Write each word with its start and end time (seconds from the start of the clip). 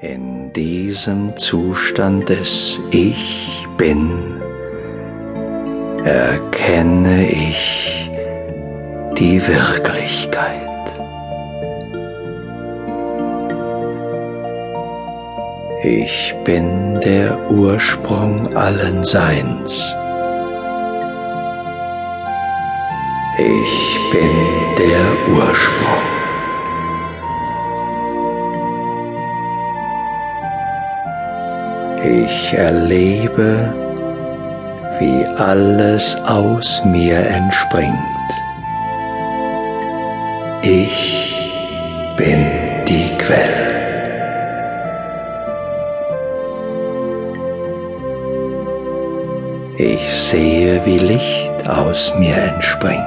In 0.00 0.52
diesem 0.52 1.36
Zustand 1.36 2.28
des 2.28 2.80
Ich 2.90 3.66
bin 3.76 4.10
erkenne 6.04 7.30
ich 7.30 8.10
die 9.16 9.40
Wirklichkeit. 9.46 10.60
Ich 15.84 16.34
bin 16.44 17.00
der 17.00 17.50
Ursprung 17.50 18.54
allen 18.56 19.04
Seins. 19.04 19.94
Ich 23.38 24.12
bin 24.12 24.30
der 24.76 25.34
Ursprung. 25.36 26.13
Ich 32.04 32.52
erlebe, 32.52 33.72
wie 34.98 35.24
alles 35.38 36.14
aus 36.26 36.84
mir 36.84 37.16
entspringt. 37.16 37.94
Ich 40.60 41.34
bin 42.18 42.46
die 42.86 43.08
Quelle. 43.16 43.64
Ich 49.78 50.14
sehe, 50.14 50.84
wie 50.84 50.98
Licht 50.98 51.66
aus 51.66 52.14
mir 52.18 52.36
entspringt. 52.36 53.00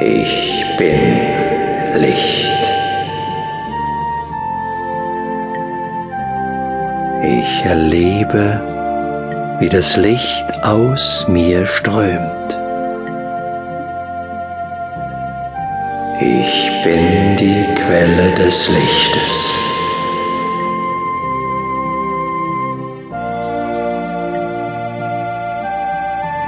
Ich 0.00 0.64
bin 0.78 2.00
Licht. 2.00 2.69
Ich 7.42 7.64
erlebe, 7.64 8.60
wie 9.60 9.70
das 9.70 9.96
Licht 9.96 10.48
aus 10.62 11.26
mir 11.26 11.66
strömt. 11.66 12.50
Ich 16.20 16.70
bin 16.84 17.36
die 17.38 17.64
Quelle 17.80 18.34
des 18.34 18.68
Lichtes. 18.68 19.36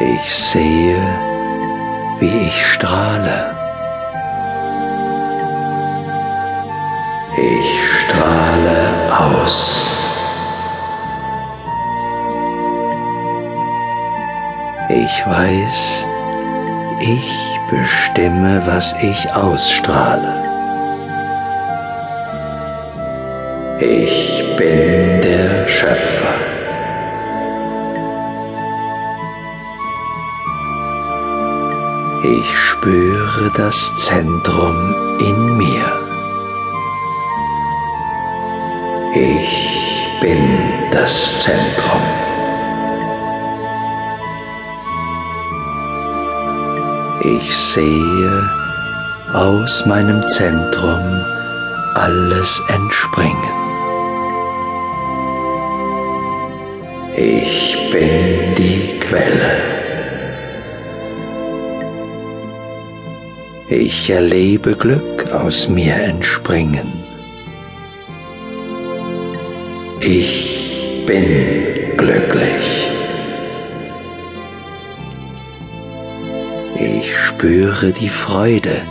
Ich 0.00 0.34
sehe, 0.34 1.00
wie 2.20 2.48
ich 2.48 2.66
strahle. 2.66 3.54
Ich 7.38 7.70
strahle 8.00 8.82
aus. 9.10 10.01
Ich 14.94 15.26
weiß, 15.26 16.06
ich 17.00 17.60
bestimme, 17.70 18.62
was 18.66 18.94
ich 19.02 19.32
ausstrahle. 19.32 20.34
Ich 23.80 24.54
bin 24.58 25.22
der 25.22 25.66
Schöpfer. 25.66 26.34
Ich 32.22 32.58
spüre 32.58 33.50
das 33.56 33.96
Zentrum 33.96 34.94
in 35.20 35.56
mir. 35.56 35.86
Ich 39.14 40.20
bin 40.20 40.90
das 40.90 41.40
Zentrum. 41.40 42.21
Ich 47.24 47.56
sehe 47.56 48.50
aus 49.32 49.86
meinem 49.86 50.26
Zentrum 50.30 51.24
alles 51.94 52.60
entspringen. 52.68 53.54
Ich 57.16 57.76
bin 57.92 58.56
die 58.56 58.98
Quelle. 58.98 59.62
Ich 63.68 64.10
erlebe 64.10 64.74
Glück 64.74 65.30
aus 65.30 65.68
mir 65.68 65.94
entspringen. 65.94 67.04
Ich 70.00 71.04
bin 71.06 71.96
glücklich. 71.96 72.91
Ich 76.74 77.16
spüre 77.16 77.92
die 77.92 78.08
Freude 78.08 78.82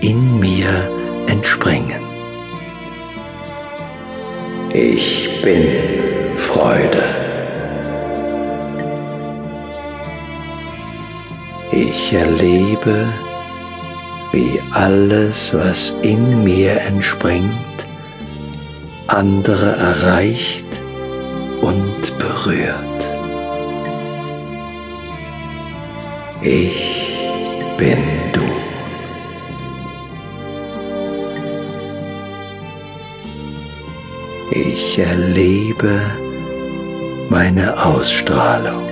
in 0.00 0.38
mir 0.38 0.90
entspringen. 1.28 2.02
Ich 4.72 5.40
bin 5.42 6.34
Freude. 6.34 7.02
Ich 11.72 12.12
erlebe, 12.12 13.06
wie 14.32 14.60
alles, 14.72 15.54
was 15.54 15.94
in 16.02 16.42
mir 16.42 16.80
entspringt, 16.80 17.52
andere 19.06 19.76
erreicht 19.76 20.66
und 21.60 22.18
berührt. 22.18 22.74
Ich 26.42 26.97
bin 27.78 27.98
du. 28.32 28.42
Ich 34.50 34.98
erlebe 34.98 36.00
meine 37.28 37.66
Ausstrahlung. 37.82 38.82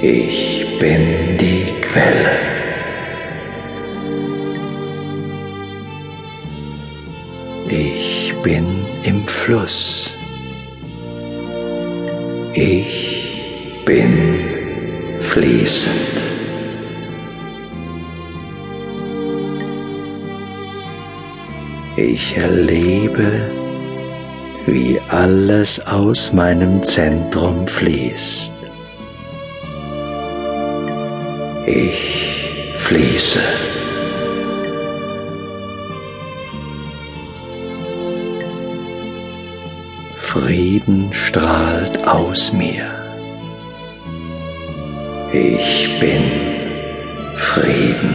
Ich 0.00 0.66
bin 0.80 1.36
die 1.36 1.66
Quelle. 1.82 2.38
Ich 7.68 8.34
bin 8.42 8.86
im 9.04 9.26
Fluss. 9.26 10.16
Ich 12.54 13.11
fließend. 15.32 16.18
Ich 21.96 22.36
erlebe, 22.36 23.50
wie 24.66 25.00
alles 25.08 25.80
aus 25.86 26.34
meinem 26.34 26.82
Zentrum 26.82 27.66
fließt. 27.66 28.52
Ich 31.66 32.74
fließe. 32.76 33.40
Frieden 40.18 41.10
strahlt 41.12 42.06
aus 42.06 42.52
mir. 42.52 43.01
Ich 45.34 45.88
bin 45.98 46.24
Frieden. 47.36 48.14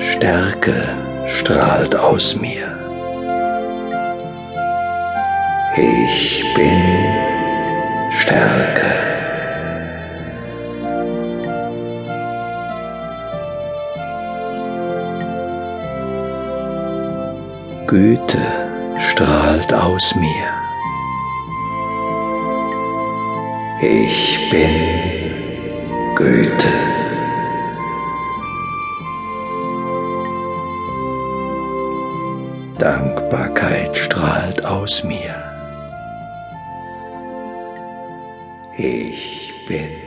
Stärke 0.00 0.96
strahlt 1.28 1.94
aus 1.94 2.34
mir. 2.34 2.76
Ich 5.76 6.44
bin 6.56 6.82
Stärke. 8.10 8.92
Güte 17.86 18.38
strahlt 18.98 19.72
aus 19.72 20.16
mir. 20.16 20.51
Ich 23.84 24.38
bin 24.48 26.14
Güte. 26.14 26.68
Dankbarkeit 32.78 33.98
strahlt 33.98 34.64
aus 34.64 35.02
mir. 35.02 35.34
Ich 38.76 39.52
bin 39.66 40.01